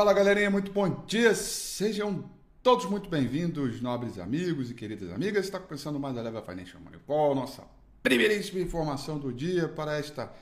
Fala 0.00 0.14
galerinha, 0.14 0.48
muito 0.48 0.72
bom 0.72 1.04
dia, 1.04 1.34
sejam 1.34 2.24
todos 2.62 2.86
muito 2.86 3.10
bem-vindos, 3.10 3.82
nobres 3.82 4.18
amigos 4.18 4.70
e 4.70 4.74
queridas 4.74 5.12
amigas. 5.12 5.44
Está 5.44 5.60
começando 5.60 6.00
mais 6.00 6.16
a 6.16 6.22
Leva 6.22 6.40
Financial 6.40 6.80
Money 6.80 6.98
Call, 7.06 7.34
nossa 7.34 7.64
primeiríssima 8.02 8.60
informação 8.60 9.18
do 9.18 9.30
dia 9.30 9.68
para 9.68 9.98
esta 9.98 10.32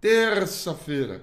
terça-feira, 0.00 1.22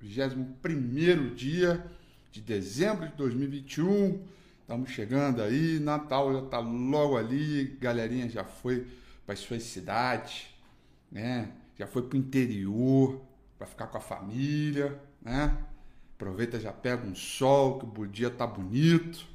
21 0.00 1.34
dia 1.34 1.84
de 2.30 2.40
dezembro 2.40 3.08
de 3.08 3.16
2021. 3.16 4.22
Estamos 4.60 4.90
chegando 4.90 5.42
aí, 5.42 5.80
Natal 5.80 6.32
já 6.34 6.38
está 6.38 6.60
logo 6.60 7.16
ali, 7.16 7.76
galerinha 7.80 8.28
já 8.28 8.44
foi 8.44 8.86
para 9.26 9.32
as 9.32 9.40
suas 9.40 9.64
cidades, 9.64 10.46
né? 11.10 11.50
Já 11.76 11.88
foi 11.88 12.02
para 12.02 12.14
o 12.14 12.20
interior 12.20 13.20
para 13.58 13.66
ficar 13.66 13.88
com 13.88 13.98
a 13.98 14.00
família, 14.00 14.96
né? 15.20 15.58
Aproveita, 16.16 16.60
já 16.60 16.72
pega 16.72 17.06
um 17.06 17.14
sol, 17.14 17.78
que 17.78 18.00
o 18.00 18.06
dia 18.06 18.30
tá 18.30 18.46
bonito, 18.46 19.26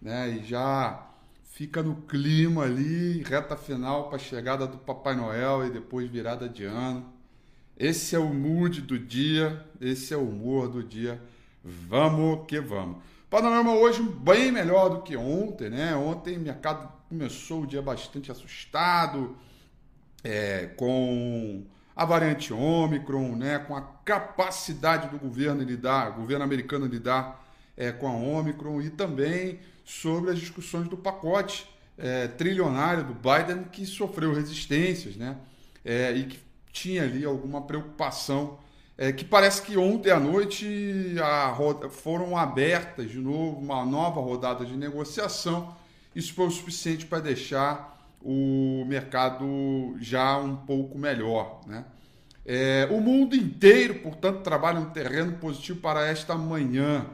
né? 0.00 0.30
E 0.30 0.44
já 0.44 1.10
fica 1.44 1.82
no 1.82 1.96
clima 2.02 2.64
ali, 2.64 3.22
reta 3.22 3.56
final 3.56 4.08
para 4.08 4.18
chegada 4.18 4.66
do 4.66 4.76
Papai 4.76 5.16
Noel 5.16 5.66
e 5.66 5.70
depois 5.70 6.10
virada 6.10 6.48
de 6.48 6.64
ano. 6.64 7.12
Esse 7.76 8.14
é 8.14 8.18
o 8.18 8.32
mood 8.32 8.82
do 8.82 8.98
dia, 8.98 9.64
esse 9.80 10.12
é 10.12 10.16
o 10.16 10.28
humor 10.28 10.68
do 10.68 10.82
dia. 10.82 11.20
Vamos 11.62 12.46
que 12.46 12.60
vamos. 12.60 12.98
Panorama 13.30 13.74
hoje 13.74 14.02
bem 14.02 14.52
melhor 14.52 14.90
do 14.90 15.02
que 15.02 15.16
ontem, 15.16 15.70
né? 15.70 15.96
Ontem 15.96 16.36
o 16.36 16.40
mercado 16.40 16.92
começou 17.08 17.62
o 17.62 17.66
dia 17.66 17.80
bastante 17.80 18.30
assustado, 18.30 19.36
é, 20.22 20.66
com 20.76 21.64
a 21.94 22.04
variante 22.04 22.52
Ômicron, 22.52 23.36
né, 23.36 23.58
com 23.58 23.76
a 23.76 23.82
capacidade 24.04 25.08
do 25.08 25.18
governo 25.18 25.62
lidar, 25.62 26.10
governo 26.10 26.44
americano 26.44 26.86
lidar 26.86 27.44
é, 27.76 27.90
com 27.90 28.06
a 28.06 28.12
Ômicron 28.12 28.80
e 28.80 28.90
também 28.90 29.58
sobre 29.84 30.30
as 30.30 30.38
discussões 30.38 30.88
do 30.88 30.96
pacote 30.96 31.68
é, 31.96 32.28
trilionário 32.28 33.04
do 33.04 33.14
Biden 33.14 33.64
que 33.64 33.86
sofreu 33.86 34.34
resistências, 34.34 35.16
né, 35.16 35.36
é, 35.84 36.12
e 36.12 36.24
que 36.24 36.38
tinha 36.72 37.04
ali 37.04 37.24
alguma 37.24 37.62
preocupação 37.62 38.58
é, 38.96 39.12
que 39.12 39.24
parece 39.24 39.62
que 39.62 39.76
ontem 39.76 40.10
à 40.10 40.20
noite 40.20 41.16
roda, 41.56 41.88
foram 41.88 42.36
abertas 42.36 43.10
de 43.10 43.18
novo 43.18 43.58
uma 43.58 43.84
nova 43.84 44.20
rodada 44.20 44.64
de 44.64 44.76
negociação. 44.76 45.76
Isso 46.14 46.32
foi 46.32 46.46
o 46.46 46.50
suficiente 46.50 47.04
para 47.04 47.18
deixar 47.18 47.92
o 48.22 48.84
mercado 48.86 49.96
já 50.00 50.38
um 50.38 50.56
pouco 50.56 50.96
melhor. 50.96 51.60
Né? 51.66 51.84
É, 52.46 52.86
o 52.90 53.00
mundo 53.00 53.34
inteiro, 53.34 54.00
portanto, 54.00 54.42
trabalha 54.42 54.78
um 54.78 54.90
terreno 54.90 55.38
positivo 55.38 55.80
para 55.80 56.06
esta 56.06 56.34
manhã. 56.34 57.06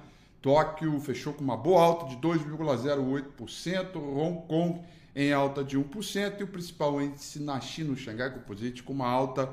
Tóquio 0.43 0.99
fechou 1.01 1.33
com 1.33 1.45
uma 1.45 1.57
boa 1.57 1.81
alta 1.83 2.07
de 2.07 2.17
2,08%, 2.17 3.95
Hong 3.97 4.49
Kong 4.49 4.81
em 5.15 5.33
alta 5.33 5.63
de 5.63 5.79
1% 5.79 6.41
e 6.41 6.43
o 6.43 6.49
principal 6.49 7.01
índice 7.01 7.41
na 7.41 7.61
China, 7.61 7.93
o 7.93 7.97
Xangai 7.97 8.33
Composite, 8.33 8.83
com 8.83 8.93
uma 8.93 9.09
alta 9.09 9.49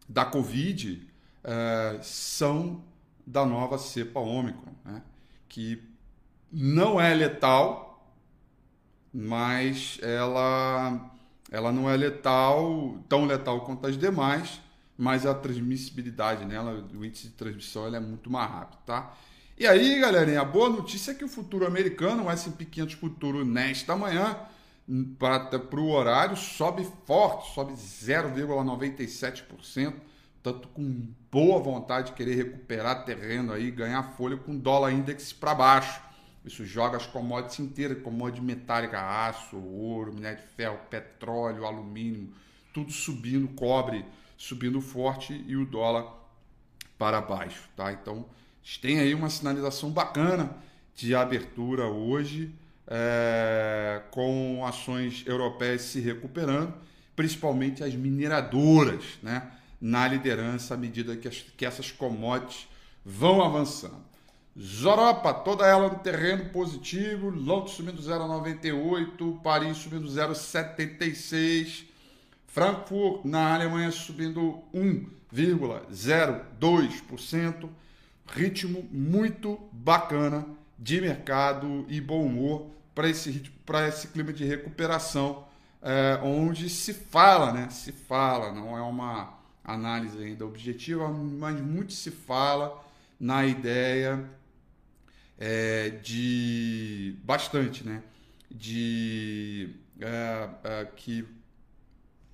da 0.09 0.25
Covid 0.25 1.06
é, 1.45 1.99
são 2.03 2.82
da 3.26 3.44
nova 3.44 3.76
cepa 3.76 4.20
Ômicron, 4.20 4.73
né, 4.85 5.03
que 5.49 5.82
não 6.50 6.99
é 6.99 7.12
letal, 7.12 8.11
mas 9.12 9.99
ela, 10.03 11.11
ela 11.50 11.73
não 11.73 11.91
é 11.91 11.97
letal, 11.97 12.99
tão 13.06 13.26
letal 13.26 13.62
quanto 13.62 13.87
as 13.87 13.99
demais, 13.99 14.61
mas 14.99 15.25
a 15.25 15.33
transmissibilidade 15.33 16.45
nela, 16.45 16.85
o 16.93 17.05
índice 17.05 17.29
de 17.29 17.35
transmissão, 17.35 17.87
ela 17.87 17.99
é 17.99 18.00
muito 18.00 18.29
mais 18.29 18.50
rápido, 18.50 18.81
tá? 18.85 19.15
E 19.56 19.65
aí, 19.65 20.00
galerinha, 20.00 20.41
a 20.41 20.45
boa 20.45 20.69
notícia 20.69 21.12
é 21.12 21.15
que 21.15 21.25
o 21.25 21.29
futuro 21.29 21.65
americano, 21.65 22.25
o 22.25 22.31
S&P 22.31 22.65
500 22.65 22.95
futuro 22.95 23.45
nesta 23.45 23.95
manhã, 23.95 24.37
para 25.17 25.81
o 25.81 25.91
horário, 25.91 26.37
sobe 26.37 26.85
forte, 27.06 27.55
sobe 27.55 27.75
0,97%, 27.75 29.95
tanto 30.43 30.67
com 30.69 31.06
boa 31.31 31.61
vontade 31.61 32.09
de 32.09 32.15
querer 32.15 32.35
recuperar 32.35 33.05
terreno 33.05 33.53
aí, 33.53 33.71
ganhar 33.71 34.03
folha 34.17 34.37
com 34.37 34.56
dólar 34.56 34.93
index 34.93 35.33
para 35.33 35.55
baixo. 35.55 36.03
Isso 36.44 36.65
joga 36.65 36.97
as 36.97 37.06
commodities 37.06 37.61
inteiras, 37.61 38.03
commodity 38.03 38.43
metálica, 38.43 39.01
aço, 39.01 39.56
ouro, 39.56 40.12
minério 40.12 40.39
de 40.39 40.47
ferro, 40.55 40.79
petróleo, 40.91 41.67
alumínio, 41.67 42.33
tudo 42.73 42.91
subindo, 42.91 43.47
cobre 43.49 44.05
subindo 44.38 44.81
forte 44.81 45.44
e 45.46 45.56
o 45.56 45.67
dólar 45.67 46.06
para 46.96 47.20
baixo, 47.20 47.69
tá? 47.76 47.93
Então, 47.93 48.25
tem 48.81 49.00
aí 49.00 49.12
uma 49.12 49.29
sinalização 49.29 49.90
bacana 49.90 50.56
de 50.94 51.14
abertura 51.14 51.87
hoje, 51.87 52.55
é, 52.87 54.00
com 54.11 54.64
ações 54.64 55.25
europeias 55.26 55.82
se 55.82 56.00
recuperando, 56.00 56.73
principalmente 57.14 57.82
as 57.82 57.94
mineradoras, 57.94 59.05
né? 59.23 59.50
Na 59.81 60.08
liderança 60.08 60.75
à 60.75 60.76
medida 60.76 61.17
que, 61.17 61.29
as, 61.29 61.44
que 61.56 61.67
essas 61.67 61.91
commodities 61.91 62.69
vão 63.05 63.43
avançando. 63.43 64.08
Zoropa, 64.61 65.32
toda 65.32 65.64
ela 65.64 65.88
no 65.88 65.99
terreno 66.00 66.50
positivo, 66.50 67.31
Londres 67.31 67.75
subindo 67.76 68.02
0,98, 68.02 69.41
Paris 69.41 69.76
subindo 69.76 70.08
0,76, 70.08 71.88
Frankfurt, 72.58 73.25
na 73.25 73.55
Alemanha, 73.55 73.90
subindo 73.93 74.60
1,02%. 74.75 77.69
Ritmo 78.26 78.82
muito 78.90 79.60
bacana 79.72 80.44
de 80.76 81.00
mercado 81.00 81.87
e 81.88 82.00
bom 82.00 82.26
humor 82.26 82.69
para 82.96 83.08
esse, 83.08 83.49
esse 83.87 84.08
clima 84.08 84.32
de 84.32 84.44
recuperação, 84.44 85.46
é, 85.81 86.19
onde 86.20 86.69
se 86.69 86.93
fala, 86.93 87.52
né? 87.52 87.70
Se 87.70 87.93
fala, 87.93 88.50
não 88.50 88.76
é 88.76 88.82
uma 88.82 89.38
análise 89.62 90.20
ainda 90.20 90.44
objetiva, 90.44 91.08
mas 91.08 91.60
muito 91.60 91.93
se 91.93 92.10
fala 92.10 92.84
na 93.20 93.46
ideia 93.46 94.28
é, 95.38 95.90
de 95.90 97.14
bastante, 97.22 97.87
né? 97.87 98.02
De 98.50 99.76
é, 100.00 100.88
que 100.96 101.38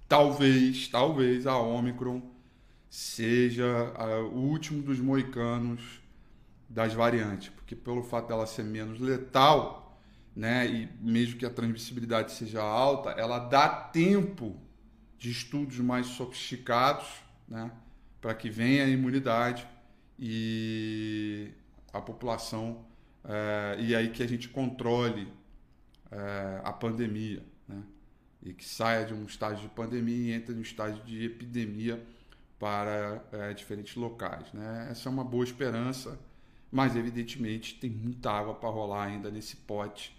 talvez, 0.08 0.88
talvez 0.88 1.46
a 1.46 1.56
Omicron 1.58 2.22
seja 2.88 3.92
o 4.32 4.38
último 4.38 4.82
dos 4.82 5.00
moicanos 5.00 6.00
das 6.68 6.92
variantes, 6.92 7.48
porque 7.50 7.74
pelo 7.74 8.02
fato 8.02 8.28
dela 8.28 8.46
ser 8.46 8.64
menos 8.64 9.00
letal, 9.00 10.00
né, 10.34 10.66
e 10.66 10.88
mesmo 11.00 11.38
que 11.38 11.46
a 11.46 11.50
transmissibilidade 11.50 12.32
seja 12.32 12.62
alta, 12.62 13.10
ela 13.10 13.38
dá 13.38 13.68
tempo 13.68 14.56
de 15.18 15.30
estudos 15.30 15.78
mais 15.78 16.06
sofisticados, 16.06 17.06
né, 17.48 17.70
para 18.20 18.34
que 18.34 18.50
venha 18.50 18.84
a 18.84 18.88
imunidade 18.88 19.66
e 20.18 21.50
a 21.92 22.00
população 22.00 22.84
é, 23.24 23.76
e 23.80 23.94
aí 23.94 24.10
que 24.10 24.22
a 24.22 24.28
gente 24.28 24.48
controle 24.48 25.32
é, 26.10 26.60
a 26.62 26.72
pandemia, 26.72 27.42
né? 27.66 27.82
E 28.44 28.52
que 28.52 28.64
saia 28.64 29.06
de 29.06 29.14
um 29.14 29.24
estágio 29.24 29.62
de 29.62 29.74
pandemia 29.74 30.32
e 30.32 30.34
entre 30.36 30.54
no 30.54 30.60
estágio 30.60 31.02
de 31.04 31.24
epidemia 31.24 32.04
para 32.58 33.24
é, 33.32 33.54
diferentes 33.54 33.94
locais, 33.96 34.52
né? 34.52 34.88
Essa 34.90 35.08
é 35.08 35.12
uma 35.12 35.24
boa 35.24 35.44
esperança, 35.44 36.18
mas 36.70 36.94
evidentemente 36.96 37.78
tem 37.78 37.88
muita 37.90 38.30
água 38.30 38.54
para 38.54 38.68
rolar 38.68 39.04
ainda 39.04 39.30
nesse 39.30 39.56
pote. 39.56 40.14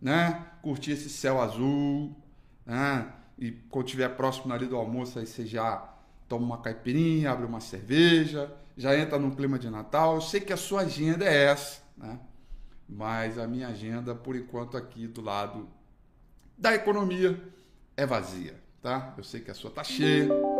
né? 0.00 0.46
Curtir 0.62 0.92
esse 0.92 1.10
céu 1.10 1.42
azul, 1.42 2.16
né? 2.64 3.12
E 3.38 3.50
quando 3.50 3.84
estiver 3.84 4.08
próximo 4.16 4.50
ali 4.54 4.64
do 4.64 4.76
almoço, 4.76 5.18
aí 5.18 5.26
você 5.26 5.44
já 5.44 5.86
toma 6.26 6.46
uma 6.46 6.62
caipirinha, 6.62 7.32
abre 7.32 7.44
uma 7.44 7.60
cerveja, 7.60 8.50
já 8.74 8.96
entra 8.96 9.18
no 9.18 9.36
clima 9.36 9.58
de 9.58 9.68
Natal. 9.68 10.14
Eu 10.14 10.22
sei 10.22 10.40
que 10.40 10.54
a 10.54 10.56
sua 10.56 10.80
agenda 10.80 11.26
é 11.26 11.44
essa, 11.50 11.82
né? 11.98 12.18
Mas 12.88 13.38
a 13.38 13.46
minha 13.46 13.68
agenda, 13.68 14.14
por 14.14 14.34
enquanto, 14.34 14.74
aqui 14.74 15.06
do 15.06 15.20
lado 15.20 15.68
da 16.56 16.74
economia 16.74 17.38
é 17.94 18.06
vazia, 18.06 18.58
tá? 18.80 19.12
Eu 19.18 19.22
sei 19.22 19.42
que 19.42 19.50
a 19.50 19.54
sua 19.54 19.70
tá 19.70 19.84
cheia 19.84 20.53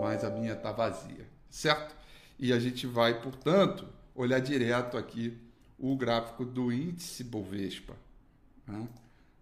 mas 0.00 0.24
a 0.24 0.30
minha 0.30 0.54
está 0.54 0.72
vazia, 0.72 1.26
certo? 1.50 1.94
E 2.38 2.52
a 2.52 2.58
gente 2.58 2.86
vai, 2.86 3.20
portanto, 3.20 3.86
olhar 4.14 4.40
direto 4.40 4.96
aqui 4.96 5.38
o 5.78 5.96
gráfico 5.96 6.44
do 6.44 6.72
índice 6.72 7.22
Bovespa. 7.22 7.94
Né? 8.66 8.88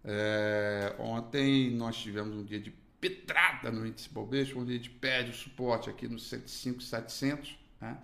É, 0.03 0.95
ontem 0.99 1.71
nós 1.71 1.97
tivemos 1.97 2.35
um 2.35 2.43
dia 2.43 2.59
de 2.59 2.71
petrada 2.99 3.71
no 3.71 3.85
índice 3.85 4.09
Bovespa, 4.09 4.59
onde 4.59 4.73
a 4.73 4.75
gente 4.75 4.89
pede 4.89 5.31
o 5.31 5.33
suporte 5.33 5.89
aqui 5.89 6.07
no 6.07 6.19
105, 6.19 6.81
700, 6.81 7.57
né? 7.79 7.97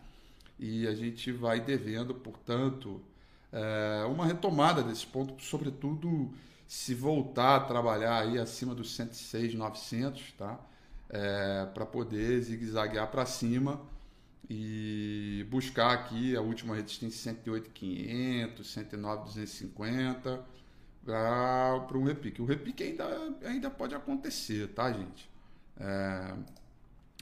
e 0.58 0.88
a 0.88 0.96
gente 0.96 1.32
vai 1.32 1.60
devendo, 1.60 2.16
portanto, 2.16 3.02
é, 3.52 4.06
uma 4.06 4.26
retomada 4.26 4.82
desse 4.82 5.06
ponto, 5.06 5.42
sobretudo 5.44 6.34
se 6.68 6.94
voltar 6.96 7.58
a 7.58 7.60
trabalhar 7.62 8.22
aí 8.22 8.40
acima 8.40 8.74
dos 8.74 8.96
106, 8.96 9.54
900, 9.54 10.32
tá? 10.34 10.60
É, 11.10 11.66
para 11.74 11.86
poder 11.86 12.42
zigue-zaguear 12.42 13.10
para 13.10 13.26
cima 13.26 13.82
e 14.50 15.46
buscar 15.50 15.92
aqui 15.92 16.36
a 16.36 16.42
última 16.42 16.76
resistência 16.76 17.34
108,500, 17.34 18.72
109,250 18.72 20.46
para 21.04 21.98
um 21.98 22.04
repique. 22.04 22.42
O 22.42 22.46
repique 22.46 22.84
ainda, 22.84 23.36
ainda 23.44 23.70
pode 23.70 23.94
acontecer, 23.96 24.68
tá, 24.70 24.92
gente? 24.92 25.30
É, 25.80 26.34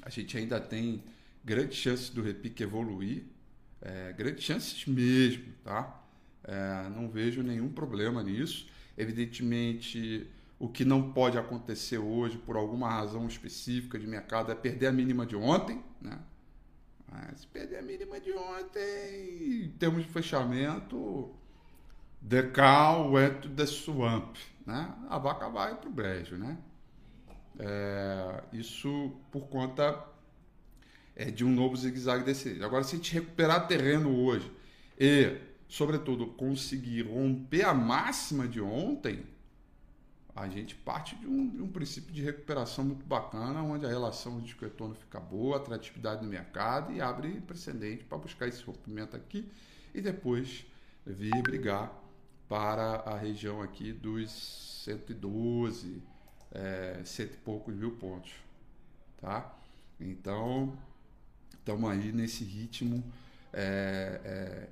a 0.02 0.10
gente 0.10 0.38
ainda 0.38 0.60
tem 0.60 1.04
grandes 1.44 1.78
chances 1.78 2.10
do 2.10 2.22
repique 2.22 2.64
evoluir, 2.64 3.24
é, 3.82 4.14
grandes 4.14 4.44
chances 4.44 4.86
mesmo, 4.86 5.46
tá? 5.64 6.02
É, 6.44 6.90
não 6.90 7.10
vejo 7.10 7.42
nenhum 7.42 7.70
problema 7.70 8.24
nisso. 8.24 8.68
Evidentemente, 8.98 10.28
o 10.64 10.70
que 10.70 10.86
não 10.86 11.12
pode 11.12 11.38
acontecer 11.38 11.98
hoje, 11.98 12.38
por 12.38 12.56
alguma 12.56 12.90
razão 12.90 13.28
específica 13.28 14.00
de 14.00 14.08
mercado, 14.08 14.50
é 14.50 14.56
perder 14.56 14.88
a 14.88 14.94
mínima 14.94 15.26
de 15.26 15.36
ontem. 15.36 15.84
Né? 16.00 16.18
Mas 17.12 17.42
se 17.42 17.48
perder 17.48 17.80
a 17.80 17.82
mínima 17.82 18.18
de 18.18 18.32
ontem, 18.32 19.66
em 19.66 19.72
termos 19.78 20.04
de 20.04 20.10
fechamento, 20.10 21.36
the 22.26 22.44
cow 22.44 23.12
went 23.12 23.42
to 23.42 23.50
the 23.50 23.66
swamp. 23.66 24.38
Né? 24.66 24.96
A 25.10 25.18
vaca 25.18 25.50
vai 25.50 25.76
para 25.76 25.90
o 25.90 25.92
brejo. 25.92 26.38
Né? 26.38 26.58
É, 27.60 28.44
isso 28.54 29.12
por 29.34 29.50
conta 29.50 30.02
é, 31.14 31.30
de 31.30 31.44
um 31.44 31.52
novo 31.52 31.76
zigue-zague 31.76 32.24
desse. 32.24 32.64
Agora, 32.64 32.86
se 32.86 32.96
a 32.96 32.98
gente 33.00 33.14
recuperar 33.14 33.68
terreno 33.68 34.18
hoje 34.18 34.50
e, 34.98 35.42
sobretudo, 35.68 36.28
conseguir 36.28 37.02
romper 37.02 37.66
a 37.66 37.74
máxima 37.74 38.48
de 38.48 38.62
ontem, 38.62 39.33
a 40.36 40.48
gente 40.48 40.74
parte 40.76 41.16
de 41.16 41.28
um, 41.28 41.48
de 41.48 41.62
um, 41.62 41.68
princípio 41.68 42.12
de 42.12 42.22
recuperação 42.22 42.84
muito 42.84 43.06
bacana, 43.06 43.62
onde 43.62 43.86
a 43.86 43.90
relação 43.90 44.40
de 44.42 44.54
retorno 44.56 44.96
fica 44.96 45.20
boa, 45.20 45.58
atratividade 45.58 46.24
no 46.24 46.30
mercado 46.30 46.92
e 46.92 47.00
abre 47.00 47.40
precedente 47.42 48.04
para 48.04 48.18
buscar 48.18 48.48
esse 48.48 48.64
rompimento 48.64 49.16
aqui 49.16 49.48
e 49.94 50.02
depois 50.02 50.66
vir 51.06 51.42
brigar 51.44 51.94
para 52.50 52.96
a 53.02 53.18
região 53.18 53.62
aqui 53.62 53.94
dos 53.94 54.82
112, 54.84 56.02
é, 56.52 57.02
cento 57.06 57.36
e 57.36 57.38
poucos 57.38 57.76
mil 57.76 57.92
pontos, 57.92 58.32
tá? 59.22 59.56
Então, 60.00 60.78
estamos 61.54 61.90
aí 61.90 62.12
nesse 62.12 62.44
ritmo 62.44 63.04
é, 63.54 64.20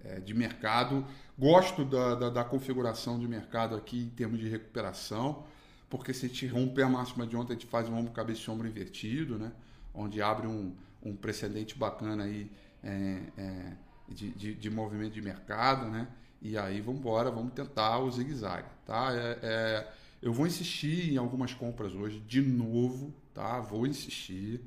é, 0.03 0.15
é, 0.15 0.19
de 0.19 0.33
mercado. 0.33 1.05
Gosto 1.37 1.85
da, 1.85 2.15
da, 2.15 2.29
da, 2.29 2.43
configuração 2.43 3.19
de 3.19 3.27
mercado 3.27 3.75
aqui 3.75 4.05
em 4.05 4.09
termos 4.09 4.39
de 4.39 4.49
recuperação, 4.49 5.45
porque 5.87 6.13
se 6.13 6.25
a 6.25 6.29
gente 6.29 6.47
romper 6.47 6.81
a 6.83 6.89
máxima 6.89 7.27
de 7.27 7.35
ontem, 7.35 7.53
a 7.53 7.55
gente 7.55 7.67
faz 7.67 7.87
um 7.87 7.95
ombro, 7.95 8.11
cabeça 8.11 8.49
e 8.49 8.53
ombro 8.53 8.67
invertido, 8.67 9.37
né? 9.37 9.51
onde 9.93 10.21
abre 10.21 10.47
um, 10.47 10.75
um 11.03 11.15
precedente 11.15 11.77
bacana 11.77 12.23
aí 12.23 12.51
é, 12.83 13.21
é, 13.37 13.73
de, 14.09 14.29
de, 14.31 14.55
de, 14.55 14.69
movimento 14.69 15.13
de 15.13 15.21
mercado, 15.21 15.85
né? 15.87 16.07
E 16.41 16.57
aí 16.57 16.81
vamos 16.81 17.01
embora, 17.01 17.29
vamos 17.29 17.53
tentar 17.53 17.99
o 17.99 18.09
zigue-zague, 18.09 18.69
tá? 18.85 19.09
É, 19.13 19.87
eu 20.21 20.33
vou 20.33 20.47
insistir 20.47 21.13
em 21.13 21.17
algumas 21.17 21.53
compras 21.53 21.93
hoje, 21.93 22.19
de 22.21 22.41
novo, 22.41 23.13
tá? 23.33 23.59
Vou 23.59 23.85
insistir. 23.85 24.61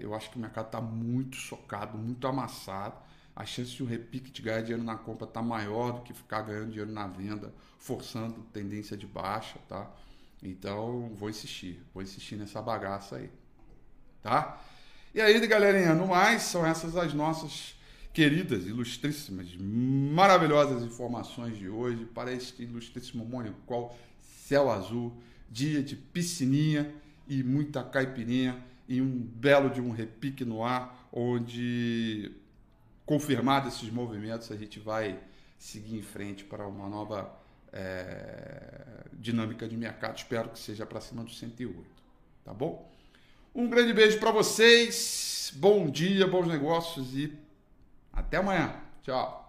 Eu 0.00 0.14
acho 0.14 0.28
que 0.30 0.36
o 0.36 0.40
mercado 0.40 0.66
está 0.66 0.80
muito 0.80 1.36
socado, 1.36 1.96
muito 1.96 2.26
amassado 2.26 2.96
a 3.40 3.46
chance 3.46 3.70
de 3.70 3.82
um 3.82 3.86
repique 3.86 4.30
de 4.30 4.42
ganhar 4.42 4.60
dinheiro 4.60 4.84
na 4.84 4.96
compra 4.96 5.26
está 5.26 5.40
maior 5.40 5.92
do 5.92 6.02
que 6.02 6.12
ficar 6.12 6.42
ganhando 6.42 6.68
dinheiro 6.68 6.92
na 6.92 7.06
venda, 7.06 7.54
forçando 7.78 8.42
tendência 8.52 8.98
de 8.98 9.06
baixa, 9.06 9.58
tá? 9.66 9.90
Então, 10.42 11.10
vou 11.14 11.30
insistir, 11.30 11.80
vou 11.94 12.02
insistir 12.02 12.36
nessa 12.36 12.60
bagaça 12.60 13.16
aí, 13.16 13.30
tá? 14.22 14.60
E 15.14 15.22
aí, 15.22 15.46
galerinha, 15.46 15.94
no 15.94 16.08
mais, 16.08 16.42
são 16.42 16.66
essas 16.66 16.94
as 16.98 17.14
nossas 17.14 17.74
queridas, 18.12 18.66
ilustríssimas, 18.66 19.56
maravilhosas 19.58 20.82
informações 20.82 21.56
de 21.56 21.66
hoje 21.66 22.04
para 22.04 22.34
este 22.34 22.64
ilustríssimo 22.64 23.24
Monicol, 23.24 23.98
céu 24.20 24.70
azul, 24.70 25.16
dia 25.50 25.82
de 25.82 25.96
piscininha 25.96 26.94
e 27.26 27.42
muita 27.42 27.82
caipirinha 27.82 28.62
e 28.86 29.00
um 29.00 29.18
belo 29.18 29.70
de 29.70 29.80
um 29.80 29.92
repique 29.92 30.44
no 30.44 30.62
ar, 30.62 31.08
onde 31.10 32.38
confirmados 33.10 33.74
esses 33.74 33.90
movimentos, 33.90 34.52
a 34.52 34.56
gente 34.56 34.78
vai 34.78 35.18
seguir 35.58 35.96
em 35.96 36.02
frente 36.02 36.44
para 36.44 36.64
uma 36.64 36.88
nova 36.88 37.28
é, 37.72 39.04
dinâmica 39.12 39.68
de 39.68 39.76
mercado. 39.76 40.16
Espero 40.16 40.48
que 40.50 40.60
seja 40.60 40.86
para 40.86 41.00
cima 41.00 41.24
do 41.24 41.30
108. 41.30 41.84
Tá 42.44 42.54
bom? 42.54 42.88
Um 43.52 43.68
grande 43.68 43.92
beijo 43.92 44.20
para 44.20 44.30
vocês. 44.30 45.52
bom 45.56 45.90
dia, 45.90 46.28
bons 46.28 46.46
negócios 46.46 47.12
e 47.16 47.36
até 48.12 48.36
amanhã. 48.36 48.76
Tchau. 49.02 49.39